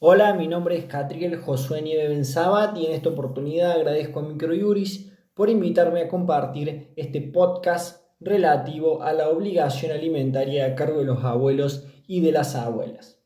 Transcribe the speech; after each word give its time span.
Hola, 0.00 0.32
mi 0.32 0.46
nombre 0.46 0.76
es 0.76 0.84
Catriel 0.84 1.34
Josué 1.40 1.82
Nieve 1.82 2.06
Benzabat 2.06 2.76
y 2.76 2.86
en 2.86 2.92
esta 2.92 3.08
oportunidad 3.08 3.72
agradezco 3.72 4.20
a 4.20 4.22
Microjuris 4.22 5.10
por 5.34 5.50
invitarme 5.50 6.02
a 6.02 6.08
compartir 6.08 6.92
este 6.94 7.20
podcast 7.20 8.04
relativo 8.20 9.02
a 9.02 9.12
la 9.12 9.28
obligación 9.28 9.90
alimentaria 9.90 10.66
a 10.66 10.76
cargo 10.76 11.00
de 11.00 11.06
los 11.06 11.24
abuelos 11.24 11.88
y 12.06 12.20
de 12.20 12.30
las 12.30 12.54
abuelas. 12.54 13.20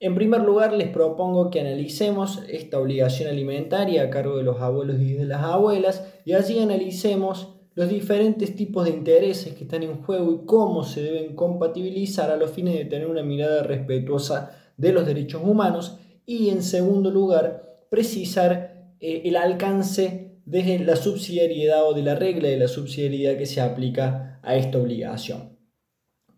En 0.00 0.14
primer 0.14 0.42
lugar, 0.42 0.74
les 0.74 0.90
propongo 0.90 1.48
que 1.48 1.62
analicemos 1.62 2.42
esta 2.46 2.78
obligación 2.78 3.30
alimentaria 3.30 4.02
a 4.02 4.10
cargo 4.10 4.36
de 4.36 4.42
los 4.42 4.60
abuelos 4.60 5.00
y 5.00 5.14
de 5.14 5.24
las 5.24 5.42
abuelas 5.42 6.06
y 6.26 6.34
allí 6.34 6.58
analicemos 6.58 7.54
los 7.74 7.88
diferentes 7.88 8.54
tipos 8.54 8.84
de 8.84 8.90
intereses 8.90 9.54
que 9.54 9.64
están 9.64 9.82
en 9.82 10.02
juego 10.02 10.30
y 10.30 10.44
cómo 10.44 10.84
se 10.84 11.04
deben 11.04 11.34
compatibilizar 11.34 12.30
a 12.30 12.36
los 12.36 12.50
fines 12.50 12.74
de 12.74 12.84
tener 12.84 13.06
una 13.06 13.22
mirada 13.22 13.62
respetuosa 13.62 14.58
de 14.76 14.92
los 14.92 15.06
derechos 15.06 15.42
humanos 15.44 15.98
y 16.26 16.50
en 16.50 16.62
segundo 16.62 17.10
lugar 17.10 17.86
precisar 17.90 18.94
eh, 19.00 19.22
el 19.24 19.36
alcance 19.36 20.40
de 20.44 20.78
la 20.80 20.96
subsidiariedad 20.96 21.88
o 21.88 21.94
de 21.94 22.02
la 22.02 22.14
regla 22.14 22.48
de 22.48 22.56
la 22.56 22.68
subsidiariedad 22.68 23.36
que 23.36 23.46
se 23.46 23.60
aplica 23.60 24.40
a 24.42 24.56
esta 24.56 24.78
obligación. 24.78 25.58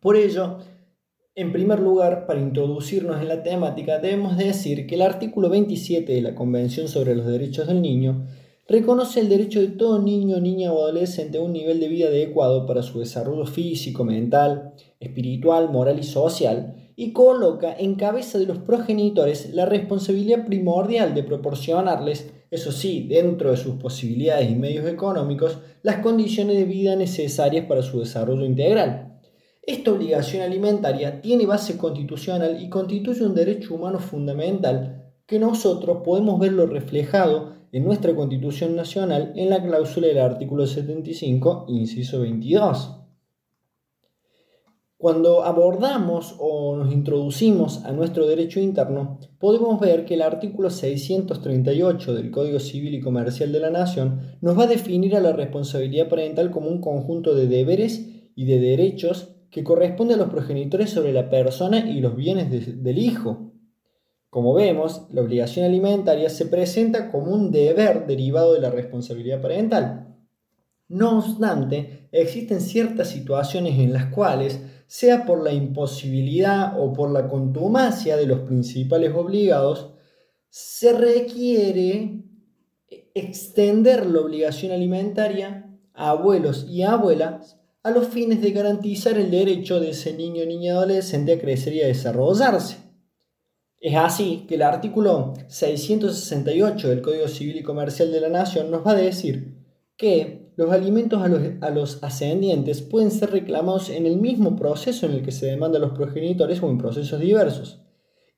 Por 0.00 0.16
ello, 0.16 0.58
en 1.34 1.52
primer 1.52 1.80
lugar, 1.80 2.26
para 2.26 2.40
introducirnos 2.40 3.20
en 3.20 3.28
la 3.28 3.42
temática, 3.42 3.98
debemos 3.98 4.36
decir 4.36 4.86
que 4.86 4.94
el 4.94 5.02
artículo 5.02 5.48
27 5.48 6.12
de 6.12 6.22
la 6.22 6.34
Convención 6.34 6.88
sobre 6.88 7.16
los 7.16 7.26
Derechos 7.26 7.66
del 7.66 7.82
Niño 7.82 8.26
reconoce 8.68 9.20
el 9.20 9.28
derecho 9.28 9.60
de 9.60 9.68
todo 9.68 10.00
niño, 10.00 10.38
niña 10.40 10.72
o 10.72 10.82
adolescente 10.82 11.38
a 11.38 11.40
un 11.40 11.52
nivel 11.52 11.80
de 11.80 11.88
vida 11.88 12.08
adecuado 12.08 12.66
para 12.66 12.82
su 12.82 13.00
desarrollo 13.00 13.46
físico, 13.46 14.04
mental, 14.04 14.74
espiritual, 15.00 15.70
moral 15.70 15.98
y 15.98 16.04
social, 16.04 16.83
y 16.96 17.12
coloca 17.12 17.74
en 17.76 17.96
cabeza 17.96 18.38
de 18.38 18.46
los 18.46 18.58
progenitores 18.58 19.52
la 19.54 19.66
responsabilidad 19.66 20.46
primordial 20.46 21.14
de 21.14 21.24
proporcionarles, 21.24 22.32
eso 22.50 22.70
sí, 22.70 23.06
dentro 23.08 23.50
de 23.50 23.56
sus 23.56 23.76
posibilidades 23.76 24.50
y 24.50 24.54
medios 24.54 24.86
económicos, 24.86 25.58
las 25.82 25.96
condiciones 25.96 26.56
de 26.56 26.64
vida 26.64 26.94
necesarias 26.96 27.66
para 27.66 27.82
su 27.82 28.00
desarrollo 28.00 28.44
integral. 28.44 29.20
Esta 29.62 29.92
obligación 29.92 30.42
alimentaria 30.42 31.20
tiene 31.20 31.46
base 31.46 31.78
constitucional 31.78 32.62
y 32.62 32.68
constituye 32.68 33.24
un 33.24 33.34
derecho 33.34 33.74
humano 33.74 33.98
fundamental 33.98 35.12
que 35.26 35.38
nosotros 35.38 35.98
podemos 36.04 36.38
verlo 36.38 36.66
reflejado 36.66 37.54
en 37.72 37.84
nuestra 37.84 38.14
Constitución 38.14 38.76
Nacional 38.76 39.32
en 39.36 39.50
la 39.50 39.62
cláusula 39.62 40.06
del 40.06 40.18
artículo 40.18 40.66
75, 40.66 41.64
inciso 41.68 42.20
22. 42.20 43.03
Cuando 45.04 45.44
abordamos 45.44 46.34
o 46.38 46.74
nos 46.76 46.90
introducimos 46.90 47.84
a 47.84 47.92
nuestro 47.92 48.26
derecho 48.26 48.58
interno, 48.58 49.18
podemos 49.38 49.78
ver 49.78 50.06
que 50.06 50.14
el 50.14 50.22
artículo 50.22 50.70
638 50.70 52.14
del 52.14 52.30
Código 52.30 52.58
Civil 52.58 52.94
y 52.94 53.02
Comercial 53.02 53.52
de 53.52 53.60
la 53.60 53.68
Nación 53.68 54.38
nos 54.40 54.58
va 54.58 54.62
a 54.62 54.66
definir 54.66 55.14
a 55.14 55.20
la 55.20 55.34
responsabilidad 55.34 56.08
parental 56.08 56.50
como 56.50 56.68
un 56.68 56.80
conjunto 56.80 57.34
de 57.34 57.48
deberes 57.48 58.08
y 58.34 58.46
de 58.46 58.58
derechos 58.58 59.28
que 59.50 59.62
corresponde 59.62 60.14
a 60.14 60.16
los 60.16 60.30
progenitores 60.30 60.88
sobre 60.88 61.12
la 61.12 61.28
persona 61.28 61.80
y 61.80 62.00
los 62.00 62.16
bienes 62.16 62.82
del 62.82 62.96
hijo. 62.96 63.52
Como 64.30 64.54
vemos, 64.54 65.02
la 65.12 65.20
obligación 65.20 65.66
alimentaria 65.66 66.30
se 66.30 66.46
presenta 66.46 67.10
como 67.10 67.26
un 67.26 67.50
deber 67.50 68.06
derivado 68.06 68.54
de 68.54 68.60
la 68.60 68.70
responsabilidad 68.70 69.42
parental. 69.42 70.16
No 70.88 71.18
obstante, 71.18 72.08
existen 72.10 72.62
ciertas 72.62 73.08
situaciones 73.08 73.78
en 73.78 73.92
las 73.92 74.06
cuales 74.06 74.60
sea 74.86 75.24
por 75.24 75.42
la 75.42 75.52
imposibilidad 75.52 76.78
o 76.80 76.92
por 76.92 77.10
la 77.10 77.28
contumacia 77.28 78.16
de 78.16 78.26
los 78.26 78.40
principales 78.40 79.14
obligados, 79.14 79.90
se 80.48 80.92
requiere 80.92 82.22
extender 83.14 84.06
la 84.06 84.20
obligación 84.20 84.72
alimentaria 84.72 85.70
a 85.94 86.10
abuelos 86.10 86.66
y 86.68 86.82
abuelas 86.82 87.58
a 87.82 87.90
los 87.90 88.08
fines 88.08 88.40
de 88.40 88.50
garantizar 88.52 89.18
el 89.18 89.30
derecho 89.30 89.78
de 89.78 89.90
ese 89.90 90.14
niño 90.14 90.42
o 90.42 90.46
niña 90.46 90.72
adolescente 90.72 91.32
a 91.32 91.38
crecer 91.38 91.74
y 91.74 91.82
a 91.82 91.86
desarrollarse. 91.86 92.78
Es 93.78 93.96
así 93.96 94.46
que 94.48 94.54
el 94.54 94.62
artículo 94.62 95.34
668 95.46 96.88
del 96.88 97.02
Código 97.02 97.28
Civil 97.28 97.58
y 97.58 97.62
Comercial 97.62 98.10
de 98.10 98.20
la 98.20 98.30
Nación 98.30 98.70
nos 98.70 98.86
va 98.86 98.92
a 98.92 98.96
decir 98.96 99.58
que 99.96 100.43
los 100.56 100.70
alimentos 100.70 101.22
a 101.22 101.70
los, 101.70 102.02
ascendientes 102.02 102.82
pueden 102.82 103.10
ser 103.10 103.30
reclamados 103.30 103.90
en 103.90 104.06
el 104.06 104.16
mismo 104.16 104.56
proceso 104.56 105.06
en 105.06 105.12
el 105.12 105.22
que 105.22 105.32
se 105.32 105.46
demanda 105.46 105.78
a 105.78 105.80
los 105.80 105.92
progenitores 105.92 106.62
o 106.62 106.70
en 106.70 106.78
procesos 106.78 107.20
diversos, 107.20 107.80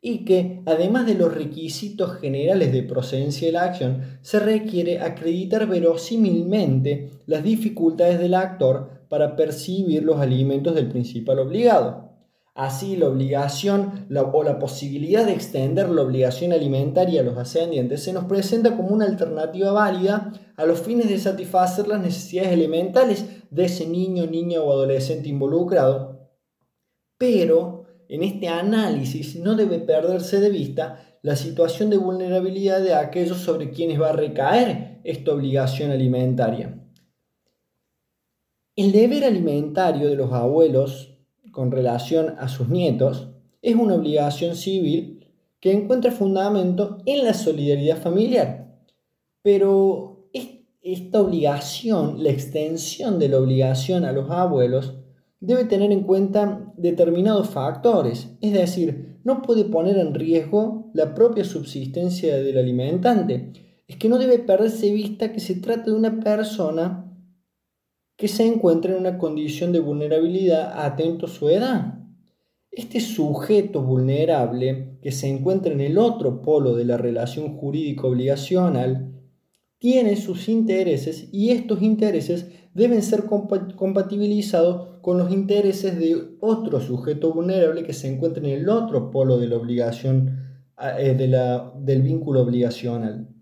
y 0.01 0.25
que, 0.25 0.63
además 0.67 1.07
de 1.07 1.15
los 1.15 1.35
requisitos 1.35 2.15
generales 2.15 2.73
de 2.73 2.83
procedencia 2.83 3.47
de 3.47 3.53
la 3.53 3.65
acción, 3.65 4.19
se 4.23 4.39
requiere 4.39 5.01
acreditar 5.01 5.67
verosímilmente 5.67 7.11
las 7.27 7.43
dificultades 7.43 8.19
del 8.19 8.35
actor 8.35 9.07
para 9.09 9.37
percibir 9.37 10.05
los 10.05 10.21
alimentos 10.21 10.75
del 10.75 10.89
principal 10.89 11.39
obligado. 11.41 12.06
Así, 12.57 12.97
la 12.97 13.09
obligación 13.09 14.07
o 14.33 14.43
la 14.43 14.59
posibilidad 14.59 15.27
de 15.27 15.35
extender 15.35 15.91
la 15.91 16.01
obligación 16.01 16.55
alimentaria 16.55 17.21
a 17.21 17.25
los 17.25 17.37
ascendientes 17.37 18.03
se 18.03 18.15
nos 18.15 18.25
presenta 18.25 18.75
como 18.75 18.89
una 18.89 19.05
alternativa 19.05 19.73
válida 19.73 20.33
a 20.57 20.65
los 20.65 20.81
fines 20.81 21.11
de 21.11 21.19
satisfacer 21.19 21.87
las 21.87 22.01
necesidades 22.01 22.53
elementales 22.53 23.27
de 23.51 23.67
ese 23.67 23.87
niño, 23.87 24.25
niña 24.27 24.63
o 24.63 24.73
adolescente 24.73 25.29
involucrado. 25.29 26.31
Pero 27.19 27.85
en 28.09 28.23
este 28.23 28.49
análisis 28.49 29.37
no 29.37 29.55
debe 29.55 29.79
perderse 29.79 30.41
de 30.41 30.49
vista 30.49 31.19
la 31.21 31.37
situación 31.37 31.91
de 31.91 31.99
vulnerabilidad 31.99 32.81
de 32.81 32.95
aquellos 32.95 33.37
sobre 33.37 33.71
quienes 33.71 34.01
va 34.01 34.09
a 34.09 34.13
recaer 34.13 35.03
esta 35.05 35.35
obligación 35.35 35.91
alimentaria. 35.91 36.83
El 38.77 38.93
deber 38.93 39.25
alimentario 39.25 40.09
de 40.09 40.17
los 40.17 40.33
abuelos 40.33 41.16
con 41.57 41.71
relación 41.71 42.35
a 42.39 42.49
sus 42.49 42.69
nietos 42.69 43.29
es 43.63 43.77
una 43.77 43.95
obligación 43.95 44.57
civil 44.57 45.27
que 45.59 45.73
encuentra 45.73 46.13
fundamento 46.13 46.99
en 47.07 47.25
la 47.25 47.33
solidaridad 47.33 47.97
familiar. 47.97 48.77
Pero 49.41 50.29
esta 50.83 51.23
obligación, 51.23 52.23
la 52.23 52.29
extensión 52.29 53.19
de 53.19 53.31
la 53.31 53.39
obligación 53.39 54.05
a 54.05 54.13
los 54.13 54.31
abuelos, 54.31 54.97
debe 55.41 55.65
tener 55.65 55.93
en 55.93 56.03
cuenta 56.03 56.75
determinados 56.77 57.49
factores, 57.49 58.37
es 58.43 58.53
decir, 58.53 59.17
no 59.25 59.41
puede 59.41 59.65
poner 59.65 59.97
en 59.97 60.13
riesgo 60.13 60.91
la 60.93 61.15
propia 61.15 61.45
subsistencia 61.45 62.37
del 62.37 62.59
alimentante. 62.59 63.55
Es 63.89 63.97
que 63.97 64.11
no 64.11 64.19
debe 64.19 64.41
perderse 64.41 64.93
vista 64.93 65.33
que 65.33 65.41
se 65.41 65.55
trata 65.55 65.85
de 65.85 65.97
una 65.97 66.21
persona 66.21 67.06
que 68.17 68.29
se 68.29 68.47
encuentra 68.47 68.93
en 68.93 69.01
una 69.01 69.19
condición 69.19 69.73
de 69.73 69.81
vulnerabilidad 69.81 70.85
atento 70.85 71.27
a 71.27 71.29
su 71.29 71.49
edad. 71.49 71.99
Este 72.71 73.01
sujeto 73.01 73.83
vulnerable 73.83 74.99
que 75.03 75.13
se 75.13 75.29
encuentra 75.29 75.73
en 75.73 75.81
el 75.81 75.99
otro 75.99 76.43
polo 76.43 76.75
de 76.75 76.85
la 76.85 76.97
relación 76.97 77.57
jurídico 77.57 78.09
obligacional 78.09 79.13
tiene 79.79 80.17
sus 80.17 80.49
intereses 80.49 81.29
y 81.33 81.51
estos 81.51 81.83
intereses 81.83 82.47
deben 82.75 83.03
ser 83.03 83.25
compatibilizados 83.25 84.99
con 85.01 85.19
los 85.19 85.33
intereses 85.33 85.99
de 85.99 86.37
otro 86.41 86.81
sujeto 86.81 87.33
vulnerable 87.33 87.85
que 87.85 87.93
se 87.93 88.13
encuentra 88.13 88.43
en 88.47 88.51
el 88.51 88.69
otro 88.69 89.11
polo 89.11 89.39
de 89.39 89.49
la 89.49 89.57
obligación 89.57 90.39
eh, 90.99 91.15
del 91.79 92.03
vínculo 92.03 92.43
obligacional. 92.43 93.36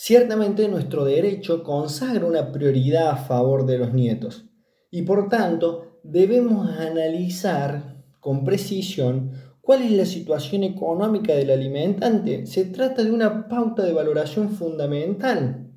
Ciertamente 0.00 0.68
nuestro 0.68 1.04
derecho 1.04 1.64
consagra 1.64 2.24
una 2.24 2.52
prioridad 2.52 3.08
a 3.08 3.16
favor 3.16 3.66
de 3.66 3.78
los 3.78 3.92
nietos 3.92 4.44
y 4.92 5.02
por 5.02 5.28
tanto 5.28 5.98
debemos 6.04 6.70
analizar 6.70 8.04
con 8.20 8.44
precisión 8.44 9.32
cuál 9.60 9.82
es 9.82 9.90
la 9.90 10.06
situación 10.06 10.62
económica 10.62 11.34
del 11.34 11.50
alimentante. 11.50 12.46
Se 12.46 12.66
trata 12.66 13.02
de 13.02 13.10
una 13.10 13.48
pauta 13.48 13.82
de 13.82 13.92
valoración 13.92 14.50
fundamental 14.50 15.68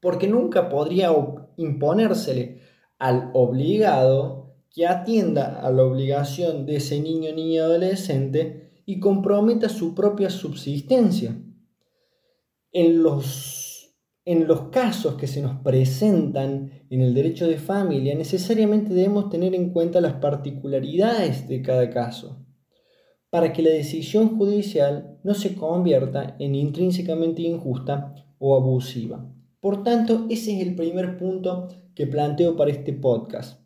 porque 0.00 0.28
nunca 0.28 0.68
podría 0.68 1.10
imponérsele 1.56 2.60
al 3.00 3.32
obligado 3.34 4.54
que 4.70 4.86
atienda 4.86 5.58
a 5.60 5.72
la 5.72 5.82
obligación 5.82 6.66
de 6.66 6.76
ese 6.76 7.00
niño, 7.00 7.34
niña, 7.34 7.64
adolescente 7.64 8.70
y 8.86 9.00
comprometa 9.00 9.68
su 9.68 9.92
propia 9.92 10.30
subsistencia 10.30 11.34
en 12.72 13.02
los, 13.02 13.94
en 14.24 14.46
los 14.46 14.68
casos 14.70 15.16
que 15.16 15.26
se 15.26 15.42
nos 15.42 15.60
presentan 15.62 16.84
en 16.88 17.00
el 17.00 17.14
derecho 17.14 17.48
de 17.48 17.58
familia, 17.58 18.14
necesariamente 18.14 18.94
debemos 18.94 19.30
tener 19.30 19.54
en 19.54 19.70
cuenta 19.70 20.00
las 20.00 20.14
particularidades 20.14 21.48
de 21.48 21.62
cada 21.62 21.90
caso, 21.90 22.44
para 23.30 23.52
que 23.52 23.62
la 23.62 23.70
decisión 23.70 24.36
judicial 24.36 25.18
no 25.22 25.34
se 25.34 25.54
convierta 25.54 26.36
en 26.38 26.54
intrínsecamente 26.54 27.42
injusta 27.42 28.14
o 28.38 28.56
abusiva. 28.56 29.32
Por 29.60 29.82
tanto, 29.84 30.26
ese 30.30 30.56
es 30.56 30.66
el 30.66 30.74
primer 30.74 31.18
punto 31.18 31.68
que 31.94 32.06
planteo 32.06 32.56
para 32.56 32.70
este 32.70 32.92
podcast. 32.92 33.60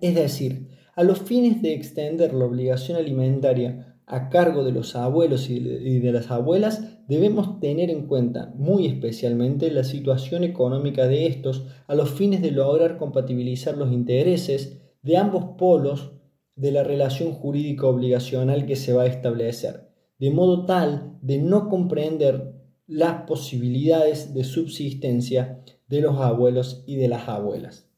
Es 0.00 0.14
decir, 0.14 0.68
a 0.94 1.04
los 1.04 1.20
fines 1.20 1.62
de 1.62 1.74
extender 1.74 2.34
la 2.34 2.44
obligación 2.44 2.98
alimentaria 2.98 4.00
a 4.06 4.28
cargo 4.28 4.64
de 4.64 4.72
los 4.72 4.96
abuelos 4.96 5.48
y 5.48 5.60
de 5.60 6.12
las 6.12 6.30
abuelas, 6.30 6.95
debemos 7.08 7.60
tener 7.60 7.90
en 7.90 8.06
cuenta 8.06 8.52
muy 8.56 8.86
especialmente 8.86 9.70
la 9.70 9.84
situación 9.84 10.44
económica 10.44 11.06
de 11.06 11.26
estos 11.26 11.66
a 11.86 11.94
los 11.94 12.10
fines 12.10 12.42
de 12.42 12.50
lograr 12.50 12.98
compatibilizar 12.98 13.76
los 13.76 13.92
intereses 13.92 14.78
de 15.02 15.16
ambos 15.16 15.56
polos 15.56 16.12
de 16.56 16.72
la 16.72 16.82
relación 16.82 17.32
jurídica 17.32 17.86
obligacional 17.86 18.66
que 18.66 18.76
se 18.76 18.92
va 18.92 19.02
a 19.02 19.06
establecer, 19.06 19.88
de 20.18 20.30
modo 20.30 20.64
tal 20.66 21.18
de 21.22 21.38
no 21.38 21.68
comprender 21.68 22.54
las 22.86 23.22
posibilidades 23.22 24.32
de 24.34 24.44
subsistencia 24.44 25.62
de 25.88 26.00
los 26.00 26.18
abuelos 26.18 26.82
y 26.86 26.96
de 26.96 27.08
las 27.08 27.28
abuelas. 27.28 27.88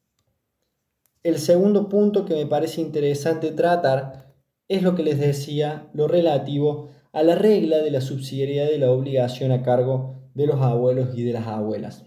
El 1.23 1.39
segundo 1.39 1.89
punto 1.89 2.25
que 2.25 2.35
me 2.35 2.47
parece 2.47 2.81
interesante 2.81 3.51
tratar 3.53 4.35
es 4.69 4.83
lo 4.83 4.95
que 4.95 5.03
les 5.03 5.19
decía, 5.19 5.89
lo 5.95 6.09
relativo 6.09 6.89
a 7.13 7.23
la 7.23 7.35
regla 7.35 7.79
de 7.79 7.91
la 7.91 8.01
subsidiariedad 8.01 8.67
de 8.67 8.79
la 8.79 8.91
obligación 8.91 9.53
a 9.53 9.63
cargo 9.63 10.31
de 10.35 10.47
los 10.47 10.61
abuelos 10.61 11.17
y 11.17 11.23
de 11.23 11.33
las 11.33 11.47
abuelas. 11.47 12.07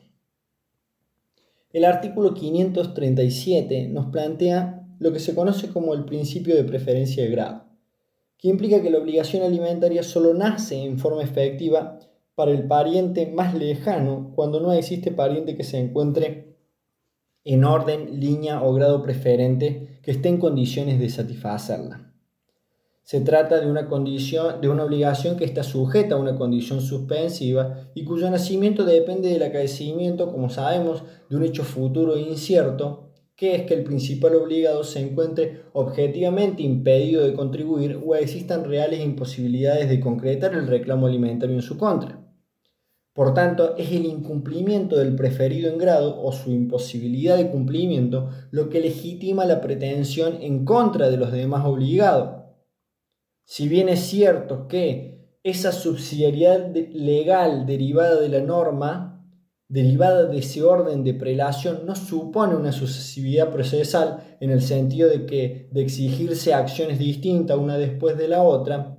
El 1.73 1.85
artículo 1.85 2.33
537 2.33 3.87
nos 3.87 4.07
plantea 4.07 4.85
lo 4.99 5.11
que 5.13 5.19
se 5.19 5.33
conoce 5.33 5.69
como 5.69 5.93
el 5.93 6.05
principio 6.05 6.55
de 6.55 6.63
preferencia 6.63 7.23
de 7.23 7.29
grado, 7.29 7.65
que 8.37 8.49
implica 8.49 8.81
que 8.81 8.89
la 8.89 8.99
obligación 8.99 9.43
alimentaria 9.43 10.03
solo 10.03 10.33
nace 10.33 10.83
en 10.83 10.99
forma 10.99 11.23
efectiva 11.23 11.99
para 12.35 12.51
el 12.51 12.67
pariente 12.67 13.27
más 13.27 13.53
lejano 13.53 14.31
cuando 14.35 14.59
no 14.59 14.73
existe 14.73 15.11
pariente 15.11 15.55
que 15.55 15.63
se 15.63 15.79
encuentre 15.79 16.57
en 17.43 17.63
orden, 17.63 18.19
línea 18.19 18.63
o 18.63 18.73
grado 18.73 19.01
preferente 19.01 19.99
que 20.03 20.11
esté 20.11 20.29
en 20.29 20.37
condiciones 20.37 20.99
de 20.99 21.09
satisfacerla. 21.09 22.10
Se 23.03 23.21
trata 23.21 23.59
de 23.59 23.69
una 23.69 23.87
condición, 23.87 24.61
de 24.61 24.69
una 24.69 24.83
obligación 24.83 25.35
que 25.35 25.45
está 25.45 25.63
sujeta 25.63 26.15
a 26.15 26.19
una 26.19 26.37
condición 26.37 26.81
suspensiva 26.81 27.89
y 27.93 28.05
cuyo 28.05 28.29
nacimiento 28.29 28.85
depende 28.85 29.29
del 29.29 29.43
acaecimiento, 29.43 30.31
como 30.31 30.49
sabemos, 30.49 31.03
de 31.29 31.35
un 31.35 31.43
hecho 31.43 31.63
futuro 31.63 32.17
incierto, 32.17 33.11
que 33.35 33.55
es 33.55 33.63
que 33.63 33.73
el 33.73 33.83
principal 33.83 34.35
obligado 34.35 34.83
se 34.83 34.99
encuentre 34.99 35.63
objetivamente 35.73 36.61
impedido 36.61 37.23
de 37.23 37.33
contribuir 37.33 37.99
o 38.05 38.15
existan 38.15 38.65
reales 38.65 39.01
imposibilidades 39.01 39.89
de 39.89 39.99
concretar 39.99 40.53
el 40.53 40.67
reclamo 40.67 41.07
alimentario 41.07 41.55
en 41.55 41.63
su 41.63 41.77
contra. 41.77 42.21
Por 43.13 43.33
tanto, 43.33 43.75
es 43.77 43.91
el 43.91 44.05
incumplimiento 44.05 44.95
del 44.95 45.15
preferido 45.15 45.69
en 45.69 45.77
grado 45.77 46.21
o 46.21 46.31
su 46.31 46.51
imposibilidad 46.51 47.35
de 47.35 47.49
cumplimiento 47.49 48.29
lo 48.51 48.69
que 48.69 48.79
legitima 48.79 49.43
la 49.43 49.59
pretensión 49.59 50.37
en 50.41 50.63
contra 50.63 51.09
de 51.09 51.17
los 51.17 51.31
demás 51.31 51.65
obligados. 51.65 52.40
Si 53.45 53.67
bien 53.67 53.89
es 53.89 53.99
cierto 54.01 54.67
que 54.67 55.37
esa 55.43 55.71
subsidiariedad 55.71 56.73
legal 56.73 57.65
derivada 57.65 58.19
de 58.19 58.29
la 58.29 58.41
norma, 58.41 59.25
derivada 59.67 60.25
de 60.25 60.39
ese 60.39 60.63
orden 60.63 61.03
de 61.03 61.13
prelación, 61.13 61.85
no 61.85 61.95
supone 61.95 62.55
una 62.55 62.71
sucesividad 62.71 63.51
procesal 63.51 64.37
en 64.39 64.51
el 64.51 64.61
sentido 64.61 65.09
de 65.09 65.25
que 65.25 65.69
de 65.71 65.81
exigirse 65.81 66.53
acciones 66.53 66.99
distintas 66.99 67.57
una 67.57 67.77
después 67.77 68.17
de 68.17 68.27
la 68.27 68.43
otra, 68.43 68.97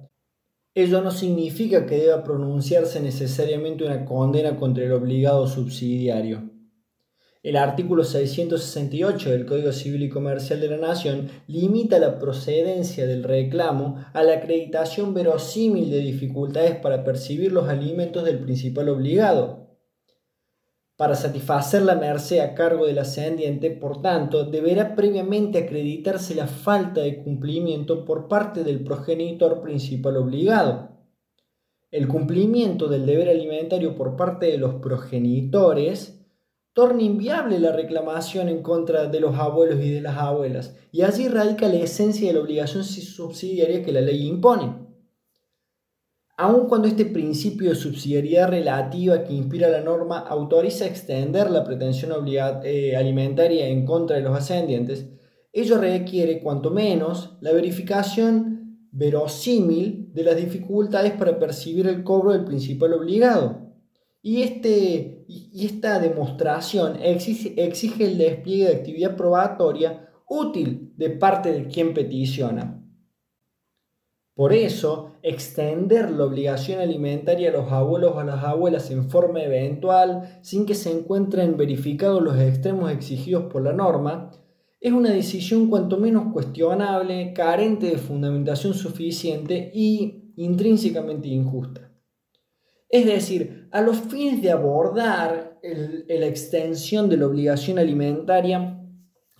Ello 0.74 1.02
no 1.02 1.10
significa 1.10 1.84
que 1.84 1.98
deba 1.98 2.24
pronunciarse 2.24 2.98
necesariamente 3.00 3.84
una 3.84 4.06
condena 4.06 4.56
contra 4.56 4.82
el 4.82 4.92
obligado 4.92 5.46
subsidiario. 5.46 6.51
El 7.42 7.56
artículo 7.56 8.04
668 8.04 9.30
del 9.30 9.46
Código 9.46 9.72
Civil 9.72 10.04
y 10.04 10.08
Comercial 10.08 10.60
de 10.60 10.68
la 10.68 10.76
Nación 10.76 11.28
limita 11.48 11.98
la 11.98 12.20
procedencia 12.20 13.06
del 13.06 13.24
reclamo 13.24 14.04
a 14.12 14.22
la 14.22 14.34
acreditación 14.34 15.12
verosímil 15.12 15.90
de 15.90 15.98
dificultades 15.98 16.76
para 16.76 17.02
percibir 17.02 17.50
los 17.50 17.68
alimentos 17.68 18.24
del 18.24 18.38
principal 18.38 18.88
obligado, 18.90 19.62
para 21.02 21.16
satisfacer 21.16 21.82
la 21.82 21.96
merced 21.96 22.38
a 22.38 22.54
cargo 22.54 22.86
del 22.86 23.00
ascendiente, 23.00 23.72
por 23.72 24.02
tanto, 24.02 24.44
deberá 24.44 24.94
previamente 24.94 25.58
acreditarse 25.58 26.36
la 26.36 26.46
falta 26.46 27.00
de 27.00 27.24
cumplimiento 27.24 28.04
por 28.04 28.28
parte 28.28 28.62
del 28.62 28.84
progenitor 28.84 29.62
principal 29.62 30.16
obligado. 30.16 30.90
El 31.90 32.06
cumplimiento 32.06 32.86
del 32.86 33.04
deber 33.04 33.30
alimentario 33.30 33.96
por 33.96 34.14
parte 34.14 34.46
de 34.46 34.58
los 34.58 34.74
progenitores 34.74 36.21
torna 36.72 37.02
inviable 37.02 37.58
la 37.58 37.72
reclamación 37.72 38.48
en 38.48 38.62
contra 38.62 39.06
de 39.06 39.20
los 39.20 39.36
abuelos 39.36 39.80
y 39.82 39.90
de 39.90 40.00
las 40.00 40.16
abuelas, 40.16 40.76
y 40.90 41.02
allí 41.02 41.28
radica 41.28 41.68
la 41.68 41.76
esencia 41.76 42.28
de 42.28 42.34
la 42.34 42.40
obligación 42.40 42.84
subsidiaria 42.84 43.82
que 43.82 43.92
la 43.92 44.00
ley 44.00 44.26
impone 44.26 44.82
aun 46.42 46.66
cuando 46.66 46.88
este 46.88 47.04
principio 47.04 47.70
de 47.70 47.76
subsidiariedad 47.76 48.48
relativa 48.48 49.22
que 49.22 49.32
inspira 49.32 49.68
la 49.68 49.80
norma 49.80 50.18
autoriza 50.18 50.86
extender 50.86 51.48
la 51.48 51.62
pretensión 51.62 52.12
eh, 52.26 52.96
alimentaria 52.96 53.68
en 53.68 53.86
contra 53.86 54.16
de 54.16 54.22
los 54.22 54.36
ascendientes, 54.36 55.08
ello 55.52 55.78
requiere 55.78 56.40
cuanto 56.40 56.70
menos 56.70 57.36
la 57.40 57.52
verificación 57.52 58.88
verosímil 58.90 60.10
de 60.12 60.24
las 60.24 60.36
dificultades 60.36 61.12
para 61.12 61.38
percibir 61.38 61.86
el 61.86 62.02
cobro 62.02 62.32
del 62.32 62.44
principal 62.44 62.94
obligado. 62.94 63.61
Y, 64.22 64.42
este, 64.42 65.24
y 65.26 65.66
esta 65.66 65.98
demostración 65.98 66.96
exige, 67.02 68.04
el 68.04 68.18
despliegue 68.18 68.66
de 68.66 68.76
actividad 68.76 69.16
probatoria 69.16 70.08
útil 70.28 70.92
de 70.96 71.10
parte 71.10 71.52
de 71.52 71.66
quien 71.66 71.92
peticiona. 71.92 72.78
Por 74.34 74.52
eso, 74.52 75.16
extender 75.22 76.10
la 76.10 76.24
obligación 76.24 76.80
alimentaria 76.80 77.50
a 77.50 77.52
los 77.52 77.70
abuelos 77.70 78.14
o 78.14 78.20
a 78.20 78.24
las 78.24 78.42
abuelas 78.44 78.90
en 78.90 79.10
forma 79.10 79.42
eventual, 79.42 80.38
sin 80.42 80.64
que 80.64 80.74
se 80.74 80.90
encuentren 80.90 81.56
verificados 81.56 82.22
los 82.22 82.38
extremos 82.38 82.90
exigidos 82.90 83.52
por 83.52 83.62
la 83.62 83.72
norma, 83.72 84.30
es 84.80 84.92
una 84.92 85.10
decisión 85.10 85.68
cuanto 85.68 85.98
menos 85.98 86.32
cuestionable, 86.32 87.32
carente 87.34 87.86
de 87.86 87.98
fundamentación 87.98 88.74
suficiente 88.74 89.70
y 89.74 90.32
intrínsecamente 90.36 91.28
injusta. 91.28 91.91
Es 92.92 93.06
decir, 93.06 93.68
a 93.72 93.80
los 93.80 93.96
fines 94.00 94.42
de 94.42 94.50
abordar 94.50 95.58
la 95.62 96.26
extensión 96.26 97.08
de 97.08 97.16
la 97.16 97.26
obligación 97.26 97.78
alimentaria, 97.78 98.78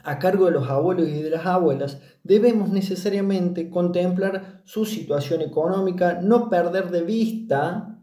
a 0.02 0.18
cargo 0.18 0.46
de 0.46 0.52
los 0.52 0.70
abuelos 0.70 1.06
y 1.08 1.22
de 1.22 1.28
las 1.28 1.44
abuelas, 1.44 2.00
debemos 2.24 2.70
necesariamente 2.70 3.68
contemplar 3.68 4.62
su 4.64 4.86
situación 4.86 5.42
económica, 5.42 6.18
no 6.22 6.48
perder 6.48 6.90
de 6.90 7.02
vista 7.02 8.02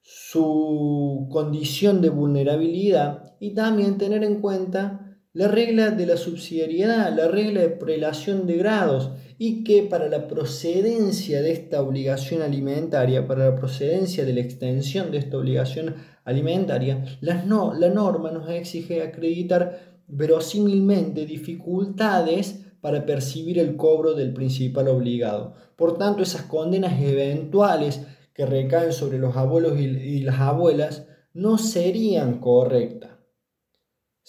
su 0.00 1.28
condición 1.30 2.00
de 2.00 2.08
vulnerabilidad 2.08 3.36
y 3.40 3.52
también 3.52 3.98
tener 3.98 4.24
en 4.24 4.40
cuenta 4.40 5.07
la 5.34 5.46
regla 5.46 5.90
de 5.90 6.06
la 6.06 6.16
subsidiariedad, 6.16 7.14
la 7.14 7.28
regla 7.28 7.60
de 7.60 7.68
prelación 7.68 8.46
de 8.46 8.56
grados 8.56 9.10
y 9.36 9.62
que 9.62 9.82
para 9.82 10.08
la 10.08 10.26
procedencia 10.26 11.42
de 11.42 11.52
esta 11.52 11.82
obligación 11.82 12.42
alimentaria, 12.42 13.26
para 13.26 13.50
la 13.50 13.54
procedencia 13.54 14.24
de 14.24 14.32
la 14.32 14.40
extensión 14.40 15.10
de 15.10 15.18
esta 15.18 15.36
obligación 15.36 15.96
alimentaria, 16.24 17.04
la, 17.20 17.44
no, 17.44 17.74
la 17.74 17.90
norma 17.90 18.30
nos 18.30 18.48
exige 18.48 19.02
acreditar 19.02 19.98
verosímilmente 20.08 21.26
dificultades 21.26 22.64
para 22.80 23.04
percibir 23.04 23.58
el 23.58 23.76
cobro 23.76 24.14
del 24.14 24.32
principal 24.32 24.88
obligado. 24.88 25.52
Por 25.76 25.98
tanto, 25.98 26.22
esas 26.22 26.42
condenas 26.42 27.00
eventuales 27.02 28.00
que 28.32 28.46
recaen 28.46 28.92
sobre 28.92 29.18
los 29.18 29.36
abuelos 29.36 29.78
y 29.78 30.20
las 30.20 30.40
abuelas 30.40 31.06
no 31.34 31.58
serían 31.58 32.40
correctas. 32.40 33.17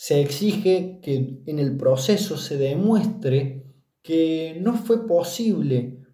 Se 0.01 0.22
exige 0.22 1.01
que 1.01 1.41
en 1.46 1.60
el 1.60 1.75
proceso 1.75 2.38
se 2.38 2.56
demuestre 2.56 3.65
que 4.01 4.58
no 4.62 4.75
fue 4.75 5.06
posible 5.06 6.06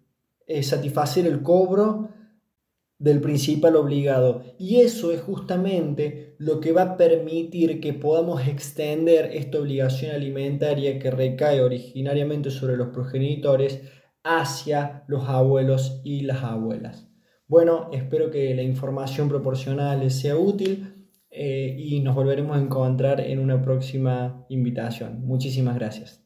eh, 0.48 0.64
satisfacer 0.64 1.24
el 1.24 1.40
cobro 1.40 2.08
del 2.98 3.20
principal 3.20 3.76
obligado. 3.76 4.42
Y 4.58 4.78
eso 4.78 5.12
es 5.12 5.20
justamente 5.20 6.34
lo 6.38 6.58
que 6.58 6.72
va 6.72 6.82
a 6.82 6.96
permitir 6.96 7.80
que 7.80 7.92
podamos 7.92 8.48
extender 8.48 9.30
esta 9.32 9.60
obligación 9.60 10.16
alimentaria 10.16 10.98
que 10.98 11.12
recae 11.12 11.60
originariamente 11.60 12.50
sobre 12.50 12.76
los 12.76 12.88
progenitores 12.88 13.82
hacia 14.24 15.04
los 15.06 15.28
abuelos 15.28 16.00
y 16.02 16.22
las 16.22 16.42
abuelas. 16.42 17.08
Bueno, 17.46 17.88
espero 17.92 18.32
que 18.32 18.52
la 18.56 18.62
información 18.62 19.28
proporcionada 19.28 19.94
les 19.94 20.18
sea 20.18 20.36
útil 20.36 20.95
eh, 21.36 21.76
y 21.78 22.00
nos 22.00 22.14
volveremos 22.14 22.56
a 22.56 22.60
encontrar 22.60 23.20
en 23.20 23.38
una 23.38 23.62
próxima 23.62 24.44
invitación. 24.48 25.24
Muchísimas 25.24 25.76
gracias. 25.76 26.25